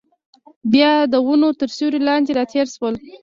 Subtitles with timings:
[0.71, 2.95] بیا د ونو تر سیوري لاندې راتېر شول.